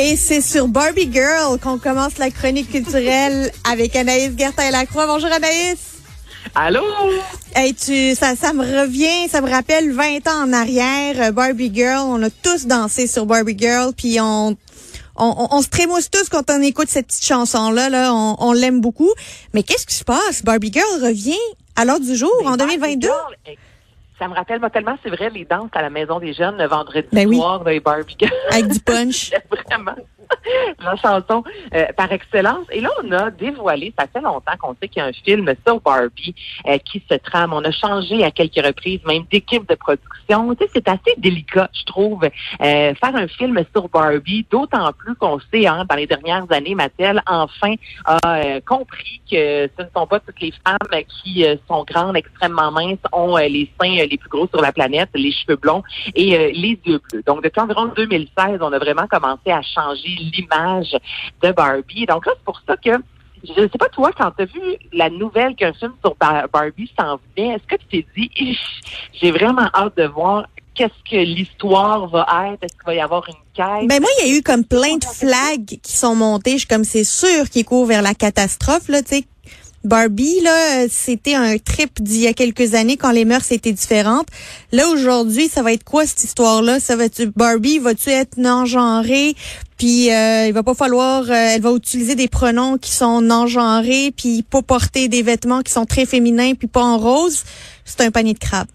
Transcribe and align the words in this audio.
Et 0.00 0.16
c'est 0.16 0.40
sur 0.40 0.68
Barbie 0.68 1.10
Girl 1.12 1.58
qu'on 1.58 1.78
commence 1.78 2.18
la 2.18 2.30
chronique 2.30 2.70
culturelle 2.70 3.52
avec 3.68 3.96
Anaïs 3.96 4.30
Gertin-Lacroix. 4.38 5.06
Bonjour 5.06 5.30
Anaïs. 5.30 5.87
Allô? 6.60 6.82
Hey, 7.54 7.72
tu, 7.72 8.16
ça, 8.16 8.34
ça 8.34 8.52
me 8.52 8.62
revient, 8.64 9.28
ça 9.28 9.40
me 9.40 9.48
rappelle 9.48 9.92
20 9.92 10.26
ans 10.26 10.42
en 10.48 10.52
arrière, 10.52 11.14
euh, 11.20 11.30
Barbie 11.30 11.70
Girl. 11.72 12.00
On 12.08 12.20
a 12.20 12.30
tous 12.30 12.66
dansé 12.66 13.06
sur 13.06 13.26
Barbie 13.26 13.56
Girl, 13.56 13.92
puis 13.96 14.18
on, 14.20 14.48
on, 14.48 14.56
on, 15.16 15.48
on 15.52 15.62
se 15.62 15.68
trémousse 15.68 16.10
tous 16.10 16.28
quand 16.28 16.50
on 16.50 16.60
écoute 16.60 16.88
cette 16.88 17.06
petite 17.06 17.24
chanson-là. 17.24 17.90
Là, 17.90 18.12
on, 18.12 18.34
on 18.40 18.52
l'aime 18.52 18.80
beaucoup. 18.80 19.12
Mais 19.54 19.62
qu'est-ce 19.62 19.86
qui 19.86 19.94
se 19.94 20.02
passe? 20.02 20.42
Barbie 20.42 20.72
Girl 20.72 21.00
revient 21.00 21.38
à 21.76 21.84
l'heure 21.84 22.00
du 22.00 22.16
jour, 22.16 22.34
en 22.44 22.56
2022. 22.56 23.06
Barbie 23.06 23.36
Girl, 23.46 23.56
Ça 24.18 24.26
me 24.26 24.34
rappelle 24.34 24.58
moi, 24.58 24.70
tellement, 24.70 24.98
c'est 25.04 25.10
vrai, 25.10 25.30
les 25.30 25.44
danses 25.44 25.70
à 25.74 25.82
la 25.82 25.90
Maison 25.90 26.18
des 26.18 26.34
Jeunes 26.34 26.56
le 26.58 26.66
vendredi 26.66 27.06
Ben 27.12 27.28
oui. 27.28 27.36
soir 27.36 27.60
dans 27.60 27.70
les 27.70 27.78
Barbie 27.78 28.16
Girl. 28.18 28.32
Avec 28.50 28.66
du 28.66 28.80
punch. 28.80 29.30
Vraiment. 29.68 29.94
La 30.84 30.96
chanson 30.96 31.42
euh, 31.74 31.86
par 31.96 32.10
excellence. 32.12 32.66
Et 32.70 32.80
là, 32.80 32.90
on 33.02 33.12
a 33.12 33.30
dévoilé, 33.30 33.92
ça 33.98 34.06
fait 34.06 34.20
longtemps 34.20 34.56
qu'on 34.60 34.74
sait 34.80 34.88
qu'il 34.88 35.02
y 35.02 35.04
a 35.04 35.08
un 35.08 35.12
film 35.12 35.52
sur 35.66 35.80
Barbie 35.80 36.34
euh, 36.66 36.78
qui 36.78 37.02
se 37.10 37.16
trame. 37.16 37.52
On 37.52 37.64
a 37.64 37.70
changé 37.70 38.24
à 38.24 38.30
quelques 38.30 38.64
reprises, 38.64 39.00
même 39.06 39.24
d'équipe 39.30 39.68
de 39.68 39.74
production. 39.74 40.54
Tu 40.54 40.64
sais, 40.64 40.70
c'est 40.74 40.88
assez 40.88 41.14
délicat, 41.18 41.68
je 41.72 41.84
trouve, 41.84 42.24
euh, 42.24 42.30
faire 42.94 43.16
un 43.16 43.28
film 43.28 43.58
sur 43.72 43.88
Barbie, 43.88 44.46
d'autant 44.50 44.92
plus 44.92 45.14
qu'on 45.14 45.38
sait, 45.52 45.66
hein, 45.66 45.84
dans 45.88 45.96
les 45.96 46.06
dernières 46.06 46.50
années, 46.50 46.74
Mattel, 46.74 47.22
enfin, 47.26 47.74
a 48.04 48.18
euh, 48.38 48.60
compris 48.66 49.20
que 49.30 49.68
ce 49.76 49.82
ne 49.82 49.88
sont 49.94 50.06
pas 50.06 50.20
toutes 50.20 50.40
les 50.40 50.52
femmes 50.64 51.02
qui 51.22 51.44
euh, 51.44 51.56
sont 51.68 51.84
grandes, 51.84 52.16
extrêmement 52.16 52.70
minces, 52.70 52.98
ont 53.12 53.36
euh, 53.36 53.48
les 53.48 53.70
seins 53.80 54.06
les 54.06 54.16
plus 54.16 54.28
gros 54.28 54.48
sur 54.48 54.60
la 54.60 54.72
planète, 54.72 55.08
les 55.14 55.32
cheveux 55.32 55.56
blonds 55.56 55.82
et 56.14 56.52
les 56.52 56.78
yeux 56.84 57.00
bleus. 57.10 57.22
Donc, 57.26 57.42
depuis 57.42 57.60
environ 57.60 57.86
2016, 57.96 58.58
on 58.60 58.72
a 58.72 58.78
vraiment 58.78 59.06
commencé 59.06 59.50
à 59.50 59.62
changer 59.62 60.16
l'image 60.38 60.96
de 61.42 61.52
Barbie. 61.52 62.06
Donc 62.06 62.26
là, 62.26 62.32
c'est 62.36 62.44
pour 62.44 62.60
ça 62.66 62.76
que 62.76 62.90
je 63.44 63.60
ne 63.60 63.68
sais 63.68 63.78
pas, 63.78 63.88
toi, 63.88 64.10
quand 64.16 64.32
tu 64.32 64.42
as 64.42 64.46
vu 64.46 64.60
la 64.92 65.10
nouvelle 65.10 65.54
qu'un 65.54 65.72
film 65.72 65.92
sur 66.04 66.14
Bar- 66.16 66.48
Barbie 66.52 66.90
s'en 66.98 67.20
venait, 67.36 67.54
est-ce 67.54 67.66
que 67.68 67.76
tu 67.88 68.02
t'es 68.02 68.06
dit, 68.16 68.58
j'ai 69.20 69.30
vraiment 69.30 69.68
hâte 69.74 69.96
de 69.96 70.06
voir 70.06 70.46
qu'est-ce 70.74 71.10
que 71.10 71.16
l'histoire 71.16 72.08
va 72.08 72.26
être? 72.52 72.64
Est-ce 72.64 72.74
qu'il 72.74 72.86
va 72.86 72.94
y 72.94 73.00
avoir 73.00 73.28
une 73.28 73.34
quête? 73.54 73.88
Ben 73.88 74.00
moi, 74.00 74.10
il 74.20 74.28
y 74.28 74.30
a 74.32 74.38
eu 74.38 74.42
comme 74.42 74.64
plein 74.64 74.96
de 74.96 75.04
flags 75.04 75.78
qui 75.82 75.92
sont 75.92 76.14
montées. 76.16 76.52
Je 76.52 76.58
suis 76.58 76.66
comme 76.66 76.84
c'est 76.84 77.04
sûr 77.04 77.48
qu'ils 77.50 77.64
courent 77.64 77.86
vers 77.86 78.02
la 78.02 78.14
catastrophe 78.14 78.88
là, 78.88 79.02
tu 79.02 79.16
sais. 79.16 79.24
Barbie 79.84 80.40
là, 80.42 80.86
c'était 80.90 81.34
un 81.34 81.56
trip 81.58 82.02
d'il 82.02 82.22
y 82.22 82.26
a 82.26 82.32
quelques 82.32 82.74
années 82.74 82.96
quand 82.96 83.12
les 83.12 83.24
mœurs 83.24 83.50
étaient 83.52 83.72
différentes. 83.72 84.26
Là 84.72 84.88
aujourd'hui, 84.88 85.48
ça 85.48 85.62
va 85.62 85.72
être 85.72 85.84
quoi 85.84 86.06
cette 86.06 86.24
histoire-là? 86.24 86.80
Ça 86.80 86.96
va 86.96 87.04
être 87.04 87.24
Barbie, 87.36 87.78
va-tu 87.78 88.10
être 88.10 88.36
non 88.38 88.64
genrée 88.64 89.36
Puis 89.76 90.12
euh, 90.12 90.46
il 90.48 90.52
va 90.52 90.62
pas 90.62 90.74
falloir, 90.74 91.24
euh, 91.24 91.32
elle 91.32 91.62
va 91.62 91.70
utiliser 91.72 92.16
des 92.16 92.28
pronoms 92.28 92.76
qui 92.76 92.90
sont 92.90 93.20
non 93.20 93.46
genrés, 93.46 94.12
puis 94.16 94.42
pas 94.42 94.62
porter 94.62 95.08
des 95.08 95.22
vêtements 95.22 95.62
qui 95.62 95.72
sont 95.72 95.86
très 95.86 96.06
féminins, 96.06 96.54
puis 96.54 96.68
pas 96.68 96.82
en 96.82 96.98
rose. 96.98 97.44
C'est 97.84 98.00
un 98.00 98.10
panier 98.10 98.34
de 98.34 98.38
crabes. 98.38 98.68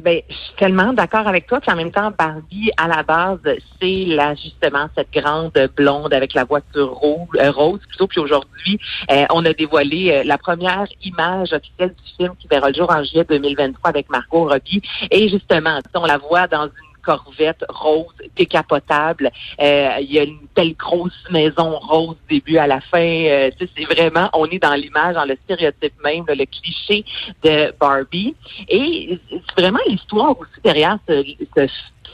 Ben, 0.00 0.20
je 0.28 0.34
suis 0.34 0.54
tellement 0.56 0.92
d'accord 0.92 1.28
avec 1.28 1.46
toi. 1.46 1.60
Puis 1.60 1.70
en 1.70 1.76
même 1.76 1.92
temps, 1.92 2.12
Barbie, 2.18 2.70
à 2.76 2.88
la 2.88 3.02
base, 3.04 3.38
c'est 3.80 4.04
là 4.06 4.34
justement 4.34 4.88
cette 4.96 5.12
grande 5.12 5.52
blonde 5.76 6.12
avec 6.12 6.34
la 6.34 6.44
voiture 6.44 6.92
rose, 6.94 7.28
euh, 7.36 7.52
rose 7.52 7.80
plutôt. 7.88 8.08
Puis 8.08 8.20
aujourd'hui, 8.20 8.80
euh, 9.10 9.24
on 9.32 9.44
a 9.44 9.52
dévoilé 9.52 10.10
euh, 10.10 10.22
la 10.24 10.36
première 10.36 10.86
image 11.04 11.52
officielle 11.52 11.94
du 11.94 12.12
film 12.16 12.34
qui 12.38 12.48
verra 12.48 12.70
le 12.70 12.74
jour 12.74 12.90
en 12.90 13.04
juillet 13.04 13.24
2023 13.28 13.90
avec 13.90 14.10
Margot 14.10 14.48
Robbie. 14.48 14.82
Et 15.12 15.28
justement, 15.28 15.78
on 15.94 16.06
la 16.06 16.18
voit 16.18 16.48
dans 16.48 16.64
une 16.64 16.93
Corvette 17.04 17.64
rose 17.68 18.14
décapotable. 18.36 19.30
Euh, 19.60 19.90
Il 20.00 20.12
y 20.12 20.18
a 20.18 20.24
une 20.24 20.46
telle 20.54 20.74
grosse 20.74 21.12
maison 21.30 21.78
rose 21.78 22.16
début 22.28 22.58
à 22.58 22.66
la 22.66 22.80
fin. 22.80 22.98
Euh, 22.98 23.50
c'est 23.58 23.84
vraiment, 23.84 24.28
on 24.32 24.46
est 24.46 24.58
dans 24.58 24.74
l'image, 24.74 25.14
dans 25.14 25.24
le 25.24 25.36
stéréotype 25.44 25.94
même, 26.02 26.24
là, 26.26 26.34
le 26.34 26.46
cliché 26.46 27.04
de 27.42 27.74
Barbie. 27.78 28.34
Et 28.68 29.18
c'est 29.30 29.60
vraiment 29.60 29.80
l'histoire 29.86 30.38
aussi 30.38 30.60
derrière 30.62 30.98
ce, 31.08 31.22
ce 31.56 31.66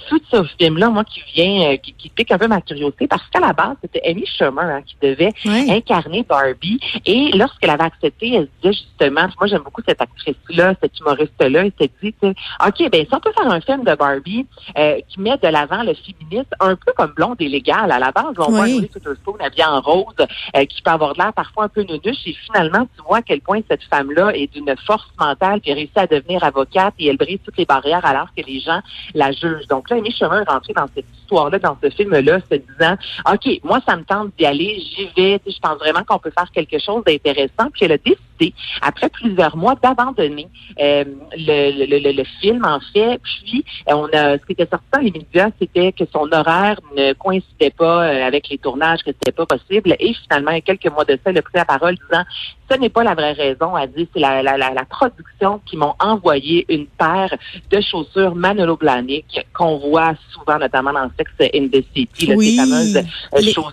tout 0.09 0.21
ce 0.31 0.43
film-là, 0.59 0.91
moi, 0.91 1.05
qui 1.05 1.23
vient, 1.35 1.73
euh, 1.73 1.77
qui, 1.77 1.93
qui 1.93 2.09
pique 2.09 2.31
un 2.33 2.39
peu 2.39 2.49
ma 2.49 2.61
curiosité, 2.61 3.07
parce 3.07 3.27
qu'à 3.29 3.41
la 3.41 3.53
base, 3.53 3.77
c'était 3.83 4.03
Amy 4.07 4.27
Schumer 4.27 4.65
hein, 4.65 4.83
qui 4.83 4.97
devait 5.01 5.33
incarner 5.47 6.23
Barbie. 6.23 6.81
Et 7.07 7.31
lorsqu'elle 7.35 7.71
avait 7.71 7.85
accepté, 7.85 8.35
elle 8.35 8.45
se 8.45 8.69
disait 8.69 8.85
justement, 8.85 9.29
moi 9.39 9.47
j'aime 9.47 9.63
beaucoup 9.63 9.83
cette 9.87 10.01
actrice-là, 10.01 10.75
cette 10.83 10.99
humoriste-là, 10.99 11.65
elle 11.65 11.73
s'est 11.81 11.91
dit, 12.03 12.15
OK, 12.23 12.91
ben 12.91 13.07
si 13.07 13.15
on 13.15 13.21
peut 13.21 13.33
faire 13.33 13.51
un 13.51 13.61
film 13.61 13.85
de 13.85 13.95
Barbie 13.95 14.47
euh, 14.79 15.01
qui 15.09 15.21
met 15.21 15.37
de 15.37 15.49
l'avant 15.49 15.83
le 15.83 15.95
féminisme, 15.95 16.51
un 16.61 16.77
peu 16.77 16.93
comme 16.97 17.13
Blonde 17.15 17.37
et 17.41 17.49
Légal, 17.49 17.91
à 17.91 17.99
la 17.99 18.13
base, 18.13 18.35
on 18.39 18.51
voit 18.51 18.65
Oui. 18.65 18.81
Reese 18.81 18.95
Witherspoon 18.95 19.37
habillée 19.41 19.65
en 19.65 19.81
rose, 19.81 20.15
euh, 20.57 20.65
qui 20.65 20.83
peut 20.83 20.91
avoir 20.91 21.15
de 21.15 21.19
l'air 21.19 21.33
parfois 21.33 21.65
un 21.65 21.69
peu 21.69 21.83
nunuche, 21.83 22.27
et 22.27 22.35
finalement, 22.47 22.87
tu 22.97 23.03
vois 23.07 23.19
à 23.19 23.23
quel 23.23 23.41
point 23.41 23.61
cette 23.69 23.83
femme-là 23.85 24.33
est 24.35 24.53
d'une 24.53 24.75
force 24.87 25.11
mentale, 25.19 25.61
puis 25.61 25.73
réussit 25.73 25.99
à 25.99 26.07
devenir 26.07 26.43
avocate, 26.45 26.95
et 26.99 27.07
elle 27.07 27.17
brise 27.17 27.39
toutes 27.45 27.57
les 27.57 27.65
barrières 27.65 28.05
alors 28.05 28.29
que 28.37 28.43
les 28.47 28.61
gens 28.61 28.81
la 29.15 29.33
jugent. 29.33 29.67
Donc 29.69 29.90
là, 29.97 30.45
dans 30.75 30.87
cette 30.95 31.07
histoire-là, 31.23 31.59
dans 31.59 31.77
ce 31.83 31.91
film-là, 31.91 32.41
se 32.51 32.57
disant, 32.57 32.97
OK, 33.31 33.61
moi, 33.65 33.81
ça 33.87 33.97
me 33.97 34.05
tente 34.05 34.31
d'y 34.39 34.47
aller, 34.47 34.81
j'y 34.81 35.09
vais, 35.17 35.41
je 35.47 35.59
pense 35.61 35.79
vraiment 35.79 36.03
qu'on 36.05 36.19
peut 36.19 36.33
faire 36.37 36.51
quelque 36.53 36.79
chose 36.79 37.03
d'intéressant. 37.05 37.71
Puis 37.73 37.85
elle 37.85 37.93
a 37.93 37.99
décidé, 37.99 38.55
après 38.83 39.09
plusieurs 39.09 39.57
mois, 39.57 39.75
d'abandonner 39.83 40.49
euh, 40.81 41.05
le, 41.37 41.87
le, 41.87 41.99
le, 41.99 42.13
le 42.13 42.25
film, 42.41 42.65
en 42.65 42.81
fait. 42.93 43.21
Puis, 43.23 43.65
euh, 43.89 43.95
on 43.95 44.07
a, 44.07 44.39
ce 44.39 44.47
qui 44.47 44.53
était 44.53 44.69
sorti 44.71 44.87
dans 44.93 45.01
les 45.01 45.11
médias, 45.11 45.51
c'était 45.59 45.93
que 45.93 46.05
son 46.13 46.31
horaire 46.33 46.81
ne 46.97 47.13
coïncidait 47.15 47.71
pas 47.71 48.05
euh, 48.05 48.27
avec 48.27 48.49
les 48.49 48.59
tournages, 48.59 49.01
que 49.01 49.11
c'était 49.13 49.33
pas 49.33 49.47
possible. 49.47 49.95
Et 49.99 50.15
finalement, 50.15 50.59
quelques 50.61 50.91
mois 50.91 51.05
de 51.05 51.13
ça, 51.13 51.31
elle 51.31 51.39
a 51.39 51.43
pris 51.43 51.55
la 51.55 51.65
parole 51.65 51.95
disant, 51.95 52.25
ce 52.71 52.77
n'est 52.77 52.89
pas 52.89 53.03
la 53.03 53.15
vraie 53.15 53.33
raison, 53.33 53.75
a 53.75 53.87
dit, 53.87 54.09
c'est 54.13 54.21
la, 54.21 54.43
la, 54.43 54.57
la, 54.57 54.71
la 54.71 54.85
production 54.85 55.61
qui 55.67 55.77
m'ont 55.77 55.95
envoyé 55.99 56.65
une 56.69 56.87
paire 56.87 57.35
de 57.71 57.81
chaussures 57.81 58.35
Manolo 58.35 58.77
Blahnik 58.77 59.47
qu'on 59.53 59.77
voit 59.89 60.15
souvent, 60.33 60.59
notamment 60.59 60.93
dans 60.93 61.11
Sex 61.19 61.31
in 61.55 61.69
the 61.69 61.83
City, 61.95 62.27
là, 62.27 62.35
Oui. 62.37 62.51
ces 62.51 62.57
fameuses 62.57 62.97
euh, 62.97 63.41
Les- 63.41 63.53
chaussures. 63.53 63.73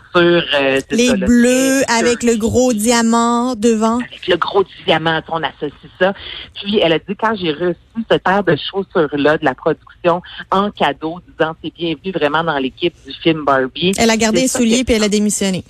euh, 0.55 0.79
Les 0.91 1.07
ça, 1.07 1.15
là, 1.15 1.25
bleus 1.27 1.81
avec 1.89 2.23
le 2.23 2.35
gros 2.37 2.73
diamant 2.73 3.55
devant. 3.55 3.99
avec 3.99 4.27
le 4.27 4.37
gros 4.37 4.63
diamant, 4.85 5.21
on 5.29 5.43
associe 5.43 5.71
ça. 5.99 6.13
Puis 6.55 6.79
elle 6.81 6.93
a 6.93 6.99
dit 6.99 7.15
quand 7.19 7.35
j'ai 7.35 7.51
reçu 7.51 7.75
cette 8.09 8.23
paire 8.23 8.43
de 8.43 8.55
chaussures-là 8.55 9.37
de 9.37 9.45
la 9.45 9.53
production 9.55 10.21
en 10.51 10.71
cadeau, 10.71 11.19
disant 11.37 11.55
c'est 11.63 11.73
bienvenu 11.73 12.11
vraiment 12.11 12.43
dans 12.43 12.57
l'équipe 12.57 12.93
du 13.05 13.13
film 13.13 13.43
Barbie. 13.45 13.91
Elle 13.97 14.09
a 14.09 14.17
gardé 14.17 14.41
les 14.41 14.47
souliers 14.47 14.83
puis 14.83 14.95
elle 14.95 15.03
a 15.03 15.09
démissionné. 15.09 15.63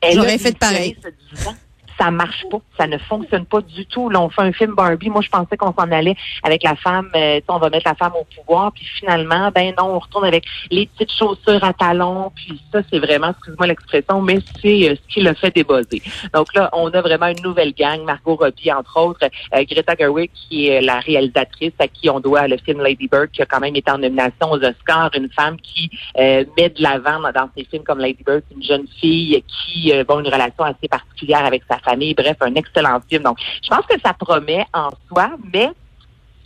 Elle 0.00 0.14
J'aurais 0.16 0.38
fait 0.38 0.58
pareil. 0.58 0.96
Ça 1.98 2.10
marche 2.10 2.44
pas, 2.50 2.58
ça 2.78 2.86
ne 2.86 2.98
fonctionne 2.98 3.46
pas 3.46 3.60
du 3.60 3.86
tout. 3.86 4.08
Là, 4.08 4.20
on 4.20 4.28
fait 4.28 4.42
un 4.42 4.52
film 4.52 4.74
Barbie. 4.74 5.10
Moi, 5.10 5.22
je 5.22 5.28
pensais 5.28 5.56
qu'on 5.56 5.72
s'en 5.72 5.90
allait 5.90 6.16
avec 6.42 6.62
la 6.62 6.74
femme, 6.76 7.10
euh, 7.14 7.40
on 7.48 7.58
va 7.58 7.70
mettre 7.70 7.88
la 7.88 7.94
femme 7.94 8.12
au 8.18 8.24
pouvoir, 8.24 8.72
puis 8.72 8.84
finalement, 8.98 9.50
ben 9.54 9.74
non, 9.78 9.94
on 9.94 9.98
retourne 9.98 10.24
avec 10.24 10.44
les 10.70 10.86
petites 10.86 11.12
chaussures 11.12 11.62
à 11.62 11.72
talons, 11.72 12.32
puis 12.34 12.60
ça, 12.72 12.80
c'est 12.90 12.98
vraiment, 12.98 13.30
excuse-moi 13.30 13.66
l'expression, 13.66 14.20
mais 14.22 14.38
c'est 14.60 14.90
euh, 14.90 14.94
ce 14.94 15.14
qui 15.14 15.20
l'a 15.20 15.34
fait 15.34 15.54
débosser. 15.54 16.02
Donc 16.32 16.54
là, 16.54 16.70
on 16.72 16.88
a 16.88 17.00
vraiment 17.00 17.26
une 17.26 17.42
nouvelle 17.42 17.72
gang, 17.72 18.02
Margot 18.04 18.36
Robbie, 18.36 18.72
entre 18.72 18.98
autres, 18.98 19.28
euh, 19.54 19.64
Greta 19.68 19.94
Gerwig, 19.98 20.30
qui 20.34 20.68
est 20.68 20.80
la 20.80 21.00
réalisatrice 21.00 21.72
à 21.78 21.88
qui 21.88 22.08
on 22.08 22.20
doit 22.20 22.48
le 22.48 22.56
film 22.58 22.80
Lady 22.80 23.08
Bird, 23.08 23.30
qui 23.30 23.42
a 23.42 23.46
quand 23.46 23.60
même 23.60 23.76
été 23.76 23.90
en 23.90 23.98
nomination 23.98 24.50
aux 24.50 24.62
Oscars, 24.62 25.10
une 25.14 25.30
femme 25.30 25.56
qui 25.60 25.90
euh, 26.18 26.44
met 26.56 26.70
de 26.70 26.82
l'avant 26.82 27.20
dans, 27.20 27.48
ses 27.56 27.64
films 27.64 27.84
comme 27.84 27.98
Lady 27.98 28.22
Bird, 28.24 28.42
une 28.54 28.62
jeune 28.62 28.86
fille 29.00 29.42
qui 29.48 29.92
euh, 29.92 30.04
a 30.06 30.20
une 30.20 30.28
relation 30.28 30.64
assez 30.64 30.88
particulière 30.88 31.44
avec 31.44 31.62
sa 31.68 31.78
famille. 31.78 31.91
Bref, 31.96 32.36
un 32.40 32.54
excellent 32.54 33.00
film. 33.08 33.22
Donc, 33.22 33.38
je 33.62 33.68
pense 33.68 33.86
que 33.86 33.94
ça 34.04 34.14
promet 34.14 34.64
en 34.72 34.90
soi, 35.08 35.30
mais 35.52 35.68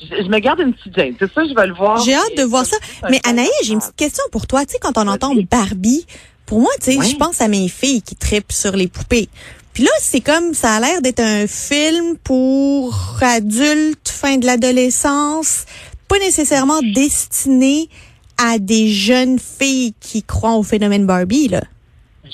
je, 0.01 0.23
je 0.23 0.29
me 0.29 0.39
garde 0.39 0.61
une 0.61 0.75
petite 0.75 0.95
gêne. 0.95 1.15
C'est 1.19 1.33
ça, 1.33 1.43
je 1.47 1.55
vais 1.55 1.67
le 1.67 1.75
voir. 1.75 1.99
J'ai 2.05 2.15
hâte 2.15 2.37
de 2.37 2.43
voir 2.43 2.65
ça. 2.65 2.77
Mais 3.11 3.21
Anaïs, 3.25 3.51
j'ai 3.65 3.73
une 3.73 3.81
petite 3.81 3.97
question 3.97 4.25
pour 4.33 4.47
toi. 4.47 4.65
Tu 4.65 4.73
sais, 4.73 4.79
quand 4.79 4.97
on 4.99 5.07
entend 5.07 5.33
Barbie, 5.51 6.07
pour 6.45 6.61
moi, 6.61 6.71
tu 6.81 6.93
sais, 6.93 7.09
je 7.09 7.17
pense 7.17 7.41
à 7.41 7.49
mes 7.49 7.69
filles 7.69 8.03
qui 8.03 8.15
tripent 8.15 8.53
sur 8.53 8.73
les 8.73 8.89
poupées. 8.89 9.29
Puis 9.73 9.85
là, 9.85 9.91
c'est 10.01 10.21
comme, 10.21 10.55
ça 10.55 10.77
a 10.77 10.81
l'air 10.81 11.03
d'être 11.03 11.21
un 11.21 11.47
film 11.47 12.17
pour 12.25 12.99
adultes, 13.21 14.09
fin 14.09 14.39
de 14.39 14.47
l'adolescence, 14.47 15.67
pas 16.09 16.19
nécessairement 16.19 16.81
destiné 16.95 17.91
à 18.39 18.59
des 18.59 18.89
jeunes 18.89 19.39
filles 19.39 19.93
qui 20.01 20.23
croient 20.23 20.55
au 20.55 20.63
phénomène 20.63 21.05
Barbie, 21.05 21.49
là. 21.49 21.63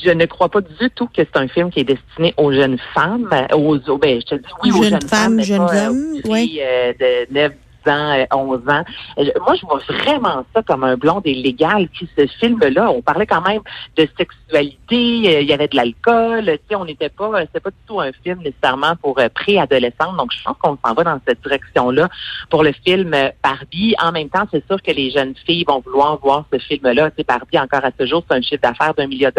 Je 0.04 0.10
ne 0.10 0.24
crois 0.26 0.48
pas 0.48 0.60
du 0.60 0.90
tout 0.94 1.06
que 1.06 1.12
c'est 1.22 1.36
un 1.36 1.48
film 1.48 1.70
qui 1.70 1.80
est 1.80 1.84
destiné 1.84 2.34
aux 2.36 2.52
jeunes 2.52 2.78
femmes, 2.94 3.28
euh, 3.32 3.56
aux, 3.56 3.76
aux- 3.88 3.98
ben, 3.98 4.20
je 4.20 4.26
te 4.26 4.34
dis 4.36 4.44
oui, 4.62 4.70
aux 4.72 4.82
Jeunes 4.82 4.90
jeunes 5.00 5.08
femmes, 5.08 5.34
mais 5.36 5.42
jeunes 5.42 5.60
euh, 5.62 5.88
hommes, 5.88 6.20
euh, 6.60 6.92
de 7.28 7.32
9, 7.34 7.52
ans, 7.88 8.12
euh, 8.18 8.24
11 8.32 8.60
ans. 8.68 8.84
Euh, 9.18 9.24
Moi, 9.46 9.54
je 9.60 9.66
vois 9.66 9.80
vraiment 9.88 10.44
ça 10.54 10.62
comme 10.62 10.84
un 10.84 10.96
blonde 10.96 11.26
illégal 11.26 11.88
qui 11.90 12.08
ce 12.16 12.26
film-là. 12.26 12.90
On 12.90 13.02
parlait 13.02 13.26
quand 13.26 13.40
même 13.46 13.60
de 13.96 14.08
sexualité, 14.16 15.36
euh, 15.36 15.40
il 15.40 15.48
y 15.48 15.52
avait 15.52 15.68
de 15.68 15.76
l'alcool, 15.76 16.58
tu 16.68 16.76
on 16.76 16.84
n'était 16.84 17.08
pas, 17.08 17.26
euh, 17.26 17.40
c'était 17.46 17.60
pas 17.60 17.70
du 17.70 17.76
tout 17.86 18.00
un 18.00 18.12
film 18.24 18.40
nécessairement 18.42 18.96
pour 18.96 19.18
euh, 19.18 19.28
préadolescentes. 19.34 20.16
Donc, 20.16 20.32
je 20.32 20.42
pense 20.42 20.56
qu'on 20.58 20.78
s'en 20.84 20.94
va 20.94 21.04
dans 21.04 21.20
cette 21.26 21.40
direction-là 21.42 22.08
pour 22.50 22.62
le 22.62 22.72
film 22.84 23.14
euh, 23.14 23.30
Barbie. 23.42 23.94
En 24.02 24.12
même 24.12 24.28
temps, 24.28 24.44
c'est 24.50 24.64
sûr 24.66 24.80
que 24.82 24.90
les 24.92 25.10
jeunes 25.10 25.34
filles 25.46 25.64
vont 25.66 25.80
vouloir 25.80 26.18
voir 26.18 26.44
ce 26.52 26.58
film-là. 26.58 27.10
Tu 27.10 27.16
sais, 27.18 27.24
Barbie, 27.24 27.58
encore 27.58 27.84
à 27.84 27.90
ce 27.98 28.06
jour, 28.06 28.24
c'est 28.28 28.36
un 28.36 28.42
chiffre 28.42 28.62
d'affaires 28.62 28.94
d'un 28.94 29.06
million, 29.06 29.30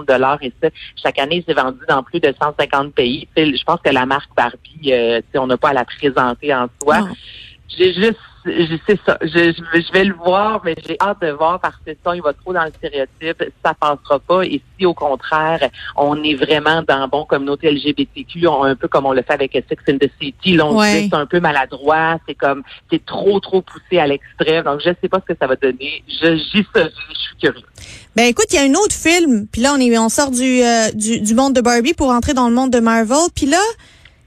de- 0.00 0.06
dollars 0.06 0.38
et 0.42 0.52
ça, 0.62 0.68
chaque 1.02 1.18
année, 1.18 1.44
c'est 1.46 1.54
vendu 1.54 1.78
dans 1.88 2.02
plus 2.02 2.20
de 2.20 2.32
150 2.40 2.92
pays. 2.94 3.28
Je 3.36 3.64
pense 3.64 3.80
que 3.82 3.90
la 3.90 4.06
marque 4.06 4.30
Barbie, 4.36 4.92
euh, 4.92 5.18
tu 5.20 5.24
sais, 5.32 5.38
on 5.38 5.46
n'a 5.46 5.56
pas 5.56 5.70
à 5.70 5.72
la 5.74 5.84
présenter 5.84 6.54
en 6.54 6.66
soi. 6.82 6.96
J'ai 7.76 7.92
juste, 7.94 8.16
je 8.44 8.76
sais 8.86 8.98
ça. 9.04 9.18
Je, 9.22 9.26
je, 9.52 9.80
je 9.80 9.92
vais 9.92 10.04
le 10.04 10.14
voir, 10.14 10.60
mais 10.64 10.76
j'ai 10.86 10.96
hâte 11.00 11.20
de 11.20 11.30
voir 11.32 11.58
parce 11.60 11.74
que 11.84 11.90
ça, 12.04 12.14
il 12.14 12.22
va 12.22 12.32
trop 12.32 12.52
dans 12.52 12.64
le 12.64 12.70
stéréotype. 12.70 13.42
Ça 13.64 13.74
passera 13.74 14.18
pas. 14.20 14.42
Et 14.44 14.62
si 14.78 14.86
au 14.86 14.94
contraire, 14.94 15.68
on 15.96 16.22
est 16.22 16.34
vraiment 16.34 16.82
dans 16.86 17.08
bon 17.08 17.24
communauté 17.24 17.70
LGBTQ, 17.72 18.46
on- 18.46 18.62
un 18.64 18.76
peu 18.76 18.86
comme 18.88 19.04
on 19.06 19.12
le 19.12 19.22
fait 19.22 19.32
avec 19.32 19.52
Sex 19.52 19.82
and 19.90 19.98
the 19.98 20.08
City, 20.20 20.56
là, 20.56 20.66
on 20.66 20.78
Ouais. 20.78 21.08
c'est 21.10 21.16
un 21.16 21.26
peu 21.26 21.40
maladroit, 21.40 22.18
c'est 22.28 22.34
comme 22.36 22.62
c'est 22.90 23.04
trop 23.04 23.40
trop 23.40 23.62
poussé 23.62 23.98
à 23.98 24.06
l'extrême. 24.06 24.64
Donc 24.64 24.80
je 24.80 24.90
sais 25.00 25.08
pas 25.08 25.20
ce 25.26 25.32
que 25.32 25.38
ça 25.40 25.46
va 25.48 25.56
donner. 25.56 26.04
Je 26.08 26.36
j'y 26.36 26.64
je 26.74 27.18
suis 27.18 27.36
curieux. 27.40 27.66
Ben 28.14 28.26
écoute, 28.26 28.46
il 28.52 28.56
y 28.56 28.58
a 28.58 28.62
un 28.62 28.74
autre 28.74 28.94
film, 28.94 29.46
puis 29.50 29.60
là 29.60 29.74
on 29.76 29.80
est 29.80 29.98
on 29.98 30.08
sort 30.08 30.30
du, 30.30 30.62
euh, 30.62 30.90
du 30.94 31.20
du 31.20 31.34
monde 31.34 31.52
de 31.54 31.60
Barbie 31.60 31.94
pour 31.94 32.10
entrer 32.10 32.32
dans 32.32 32.48
le 32.48 32.54
monde 32.54 32.70
de 32.70 32.78
Marvel, 32.80 33.28
puis 33.34 33.46
là 33.46 33.58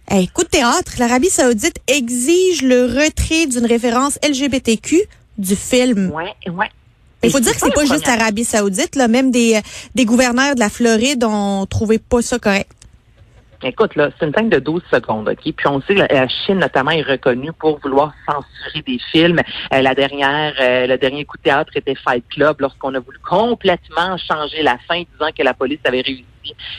hey, 0.09 0.27
coup 0.27 0.43
de 0.43 0.49
théâtre, 0.49 0.93
l'Arabie 0.99 1.29
Saoudite 1.29 1.79
exige 1.87 2.61
le 2.61 2.85
retrait 2.85 3.45
d'une 3.47 3.65
référence 3.65 4.17
LGBTQ 4.27 5.01
du 5.37 5.55
film. 5.55 6.11
Ouais, 6.11 6.33
ouais. 6.51 6.69
Il 7.23 7.31
faut 7.31 7.39
dire 7.39 7.51
que 7.53 7.59
c'est 7.59 7.67
la 7.67 7.73
pas 7.73 7.85
juste 7.85 8.07
l'Arabie 8.07 8.45
Saoudite, 8.45 8.95
là, 8.95 9.07
même 9.07 9.29
des 9.31 9.55
euh, 9.55 9.61
des 9.95 10.05
gouverneurs 10.05 10.55
de 10.55 10.59
la 10.59 10.69
Floride 10.69 11.23
ont 11.25 11.65
trouvé 11.65 11.99
pas 11.99 12.21
ça 12.21 12.39
correct. 12.39 12.71
Écoute, 13.61 13.97
là, 13.97 14.09
c'est 14.17 14.25
une 14.25 14.33
scène 14.33 14.47
de 14.47 14.57
12 14.59 14.81
secondes, 14.89 15.27
OK? 15.27 15.41
Puis 15.53 15.67
on 15.67 15.81
sait 15.81 15.93
que 15.93 15.99
la- 15.99 16.07
la 16.07 16.27
Chine, 16.29 16.59
notamment, 16.59 16.91
est 16.91 17.01
reconnue 17.01 17.51
pour 17.59 17.77
vouloir 17.81 18.13
censurer 18.25 18.81
des 18.87 18.99
films. 19.11 19.41
Euh, 19.73 19.81
la 19.81 19.93
dernière, 19.95 20.53
euh, 20.61 20.87
le 20.87 20.97
dernier 20.97 21.25
coup 21.25 21.35
de 21.35 21.41
théâtre 21.43 21.73
était 21.75 21.95
Fight 21.95 22.23
Club, 22.29 22.55
lorsqu'on 22.61 22.95
a 22.95 22.99
voulu 23.01 23.17
complètement 23.19 24.15
changer 24.17 24.63
la 24.63 24.77
fin, 24.87 24.99
disant 25.11 25.31
que 25.37 25.43
la 25.43 25.53
police 25.53 25.79
avait 25.83 25.99
réussi 25.99 26.23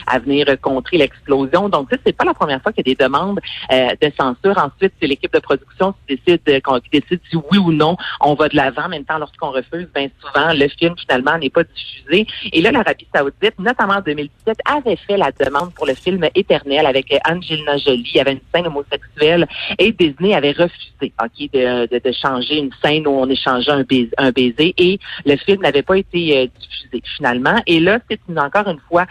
à 0.07 0.19
venir 0.19 0.45
contrer 0.61 0.97
l'explosion. 0.97 1.69
Donc, 1.69 1.89
ça, 1.91 1.97
c'est 2.05 2.15
pas 2.15 2.25
la 2.25 2.33
première 2.33 2.61
fois 2.61 2.71
qu'il 2.71 2.87
y 2.87 2.91
a 2.91 2.95
des 2.95 3.03
demandes 3.03 3.39
euh, 3.71 3.89
de 4.01 4.11
censure. 4.17 4.57
Ensuite, 4.57 4.93
c'est 4.99 5.07
l'équipe 5.07 5.33
de 5.33 5.39
production 5.39 5.93
qui 6.07 6.15
décide, 6.15 6.41
euh, 6.49 6.79
qui 6.79 6.99
décide 6.99 7.19
si 7.29 7.37
oui 7.51 7.57
ou 7.57 7.71
non 7.71 7.97
on 8.19 8.33
va 8.33 8.49
de 8.49 8.55
l'avant. 8.55 8.83
En 8.83 8.89
même 8.89 9.05
temps, 9.05 9.17
lorsqu'on 9.17 9.51
refuse, 9.51 9.87
bien 9.93 10.09
souvent, 10.19 10.53
le 10.53 10.67
film, 10.67 10.95
finalement, 10.97 11.37
n'est 11.37 11.49
pas 11.49 11.63
diffusé. 11.63 12.27
Et 12.51 12.61
là, 12.61 12.71
l'Arabie 12.71 13.07
Saoudite, 13.13 13.59
notamment 13.59 13.95
en 13.95 14.01
2017, 14.01 14.57
avait 14.65 14.95
fait 14.95 15.17
la 15.17 15.31
demande 15.31 15.73
pour 15.73 15.85
le 15.85 15.93
film 15.93 16.27
Éternel 16.35 16.85
avec 16.85 17.11
euh, 17.11 17.17
Angelina 17.29 17.77
Jolie. 17.77 18.09
Il 18.13 18.17
y 18.17 18.19
avait 18.19 18.33
une 18.33 18.41
scène 18.53 18.67
homosexuelle 18.67 19.47
et 19.77 19.91
Disney 19.91 20.33
avait 20.33 20.51
refusé 20.51 21.13
ok, 21.21 21.51
de, 21.53 21.87
de, 21.87 22.01
de 22.03 22.11
changer 22.11 22.57
une 22.57 22.71
scène 22.83 23.07
où 23.07 23.11
on 23.11 23.29
échangeait 23.29 23.71
un 24.17 24.31
baiser, 24.31 24.73
et 24.77 24.99
le 25.25 25.35
film 25.37 25.61
n'avait 25.61 25.81
pas 25.81 25.97
été 25.97 26.37
euh, 26.37 26.47
diffusé 26.59 27.03
finalement. 27.17 27.61
Et 27.67 27.79
là, 27.79 27.99
c'est 28.09 28.19
encore 28.37 28.67
une 28.67 28.79
fois 28.89 29.05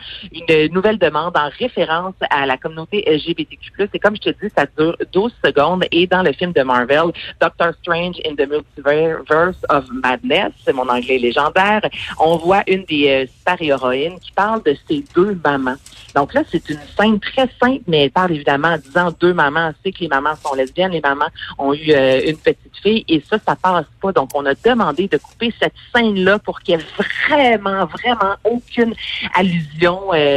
une 0.49 0.73
nouvelle 0.73 0.99
demande 0.99 1.37
en 1.37 1.49
référence 1.59 2.15
à 2.31 2.47
la 2.47 2.57
communauté 2.57 3.05
LGBTQ+. 3.07 3.89
Et 3.93 3.99
comme 3.99 4.17
je 4.17 4.31
te 4.31 4.31
dis, 4.31 4.53
ça 4.57 4.67
dure 4.79 4.97
12 5.13 5.33
secondes 5.45 5.85
et 5.91 6.07
dans 6.07 6.23
le 6.23 6.33
film 6.33 6.53
de 6.53 6.63
Marvel, 6.63 7.13
Doctor 7.41 7.73
Strange 7.81 8.17
in 8.27 8.35
the 8.35 8.49
Multiverse 8.49 9.57
of 9.69 9.85
Madness, 9.91 10.53
c'est 10.65 10.73
mon 10.73 10.89
anglais 10.89 11.19
légendaire, 11.19 11.83
on 12.19 12.37
voit 12.37 12.63
une 12.67 12.85
des 12.85 13.09
euh, 13.09 13.27
super-héroïnes 13.27 14.19
qui 14.21 14.33
parle 14.33 14.63
de 14.63 14.77
ses 14.89 15.05
deux 15.15 15.39
mamans. 15.45 15.77
Donc 16.15 16.35
là, 16.35 16.43
c'est 16.51 16.69
une 16.69 16.81
scène 16.99 17.21
très 17.21 17.49
simple, 17.63 17.83
mais 17.87 18.05
elle 18.05 18.11
parle 18.11 18.33
évidemment 18.33 18.69
en 18.69 18.79
disant 18.79 19.11
deux 19.21 19.33
mamans. 19.33 19.73
Sait 19.85 19.93
que 19.93 20.01
les 20.01 20.09
mamans 20.09 20.35
sont 20.37 20.55
lesbiennes, 20.55 20.93
les 20.93 21.01
mamans 21.01 21.29
ont 21.59 21.73
eu 21.73 21.93
euh, 21.93 22.21
une 22.27 22.37
petite 22.37 22.77
fille, 22.83 23.05
et 23.09 23.23
ça, 23.29 23.39
ça 23.47 23.57
passe 23.57 23.87
pas. 24.01 24.13
Donc, 24.13 24.31
on 24.35 24.45
a 24.47 24.55
demandé 24.55 25.09
de 25.09 25.17
couper 25.19 25.53
cette 25.61 25.75
scène-là 25.95 26.39
pour 26.41 26.61
qu'il 26.61 26.77
y 26.77 26.79
ait 26.79 26.85
vraiment, 27.29 27.87
vraiment 27.87 28.35
aucune 28.45 28.95
allusion 29.35 30.13
euh, 30.13 30.30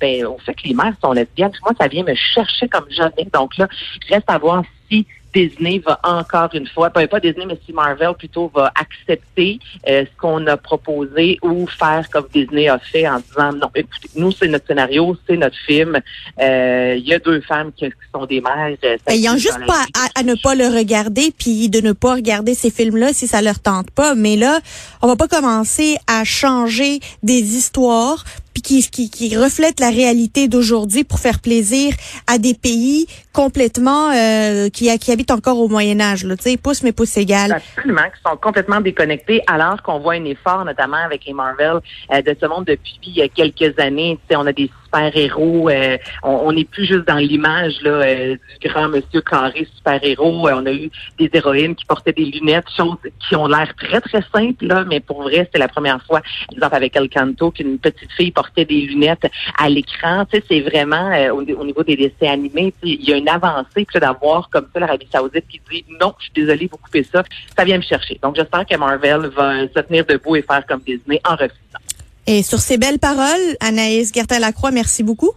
ben, 0.00 0.26
au 0.26 0.38
fait 0.38 0.54
que 0.54 0.62
les 0.64 0.74
mères 0.74 0.94
sont 1.02 1.12
lesbiennes. 1.12 1.52
Moi, 1.62 1.72
ça 1.80 1.88
vient 1.88 2.04
me 2.04 2.14
chercher 2.14 2.68
comme 2.68 2.86
jamais. 2.90 3.28
Donc 3.32 3.56
là, 3.56 3.68
reste 4.10 4.28
à 4.28 4.38
voir 4.38 4.62
si 4.90 5.06
Disney 5.36 5.82
va 5.84 6.00
encore 6.02 6.48
une 6.54 6.66
fois, 6.66 6.88
ben, 6.88 7.06
pas 7.06 7.20
Disney, 7.20 7.44
mais 7.44 7.58
si 7.66 7.72
Marvel 7.72 8.14
plutôt 8.18 8.50
va 8.54 8.72
accepter 8.74 9.58
euh, 9.86 10.04
ce 10.04 10.20
qu'on 10.20 10.46
a 10.46 10.56
proposé 10.56 11.38
ou 11.42 11.66
faire 11.66 12.08
comme 12.10 12.26
Disney 12.32 12.68
a 12.68 12.78
fait 12.78 13.06
en 13.06 13.18
disant 13.18 13.52
non, 13.52 13.68
écoutez, 13.74 14.08
nous 14.16 14.32
c'est 14.32 14.48
notre 14.48 14.66
scénario, 14.66 15.14
c'est 15.28 15.36
notre 15.36 15.58
film. 15.66 15.98
Euh, 16.40 16.94
Il 16.96 17.06
y 17.06 17.12
a 17.12 17.18
deux 17.18 17.42
femmes 17.42 17.70
qui, 17.76 17.86
sont 18.14 18.24
des 18.24 18.40
mères. 18.40 18.76
euh, 18.82 18.96
ça 19.06 19.14
Ben, 19.14 19.38
juste 19.38 19.66
pas 19.66 19.84
à, 19.94 20.20
à 20.20 20.22
ne 20.22 20.34
pas 20.42 20.54
le 20.54 20.68
regarder 20.68 21.32
puis 21.38 21.68
de 21.68 21.80
ne 21.80 21.92
pas 21.92 22.14
regarder 22.14 22.54
ces 22.54 22.70
films-là 22.70 23.12
si 23.12 23.26
ça 23.26 23.42
leur 23.42 23.60
tente 23.60 23.90
pas. 23.90 24.14
Mais 24.14 24.36
là, 24.36 24.60
on 25.02 25.06
va 25.06 25.16
pas 25.16 25.28
commencer 25.28 25.98
à 26.06 26.24
changer 26.24 27.00
des 27.22 27.56
histoires 27.56 28.24
puis 28.56 28.62
qui, 28.62 28.90
qui, 28.90 29.10
qui 29.10 29.36
reflètent 29.36 29.80
la 29.80 29.90
réalité 29.90 30.48
d'aujourd'hui 30.48 31.04
pour 31.04 31.18
faire 31.18 31.40
plaisir 31.40 31.92
à 32.26 32.38
des 32.38 32.54
pays 32.54 33.06
complètement 33.34 34.10
euh, 34.10 34.70
qui, 34.70 34.98
qui 34.98 35.12
habitent 35.12 35.30
encore 35.30 35.58
au 35.58 35.68
Moyen 35.68 36.00
Âge. 36.00 36.26
Tu 36.26 36.36
sais, 36.38 36.56
pouce 36.56 36.82
mais 36.82 36.92
pouce 36.92 37.18
égal. 37.18 37.52
Absolument, 37.52 38.04
qui 38.04 38.22
sont 38.26 38.36
complètement 38.38 38.80
déconnectés, 38.80 39.42
alors 39.46 39.82
qu'on 39.82 39.98
voit 39.98 40.14
un 40.14 40.24
effort, 40.24 40.64
notamment 40.64 40.96
avec 40.96 41.26
les 41.26 41.34
Marvel, 41.34 41.80
euh, 42.10 42.22
de 42.22 42.34
ce 42.40 42.46
monde 42.46 42.64
depuis 42.64 43.20
euh, 43.20 43.28
quelques 43.34 43.78
années. 43.78 44.18
Tu 44.22 44.34
sais, 44.34 44.36
on 44.36 44.46
a 44.46 44.54
des 44.54 44.70
super-héros, 44.86 45.68
euh, 45.68 45.98
on 46.22 46.52
n'est 46.52 46.64
plus 46.64 46.86
juste 46.86 47.06
dans 47.06 47.16
l'image 47.16 47.74
là 47.82 47.90
euh, 47.90 48.36
du 48.60 48.68
grand 48.68 48.88
monsieur 48.88 49.20
carré 49.20 49.66
super-héros. 49.76 50.48
Euh, 50.48 50.60
on 50.60 50.66
a 50.66 50.72
eu 50.72 50.90
des 51.18 51.30
héroïnes 51.32 51.74
qui 51.74 51.84
portaient 51.84 52.12
des 52.12 52.24
lunettes, 52.24 52.70
choses 52.76 52.96
qui 53.20 53.36
ont 53.36 53.48
l'air 53.48 53.72
très, 53.76 54.00
très 54.00 54.22
simples, 54.34 54.66
là, 54.66 54.84
mais 54.84 55.00
pour 55.00 55.22
vrai, 55.22 55.40
c'était 55.44 55.58
la 55.58 55.68
première 55.68 56.02
fois, 56.04 56.22
exemple 56.52 56.74
avec 56.74 56.96
El 56.96 57.08
Canto, 57.08 57.50
qu'une 57.50 57.78
petite 57.78 58.12
fille 58.12 58.30
portait 58.30 58.64
des 58.64 58.82
lunettes 58.82 59.26
à 59.58 59.68
l'écran. 59.68 60.24
Tu 60.24 60.38
sais, 60.38 60.44
c'est 60.48 60.60
vraiment, 60.60 61.10
euh, 61.12 61.30
au, 61.30 61.42
au 61.42 61.64
niveau 61.64 61.82
des 61.82 61.96
dessins 61.96 62.32
animés, 62.32 62.72
il 62.82 63.04
y 63.04 63.12
a 63.12 63.16
une 63.16 63.28
avancée, 63.28 63.86
d'avoir 64.00 64.48
comme 64.50 64.66
ça 64.72 64.80
l'Arabie 64.80 65.08
Saoudite 65.12 65.46
qui 65.48 65.60
dit 65.70 65.84
non, 66.00 66.14
je 66.18 66.24
suis 66.24 66.32
désolée, 66.34 66.68
vous 66.70 66.78
coupez 66.78 67.02
ça, 67.02 67.22
ça 67.56 67.64
vient 67.64 67.78
me 67.78 67.82
chercher. 67.82 68.18
Donc, 68.22 68.36
j'espère 68.36 68.66
que 68.66 68.76
Marvel 68.76 69.30
va 69.34 69.62
se 69.62 69.80
tenir 69.80 70.04
debout 70.04 70.36
et 70.36 70.42
faire 70.42 70.64
comme 70.66 70.80
Disney 70.80 71.20
en 71.24 71.32
refusant. 71.32 71.85
Et 72.26 72.42
sur 72.42 72.58
ces 72.58 72.76
belles 72.76 72.98
paroles, 72.98 73.56
Anaïs 73.60 74.12
Gertin-Lacroix, 74.12 74.72
merci 74.72 75.02
beaucoup. 75.02 75.32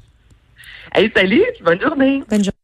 Hey, 0.94 1.12
salut, 1.16 1.44
bonne 1.62 1.80
journée! 1.80 2.24
Bonne 2.30 2.44
journée. 2.44 2.59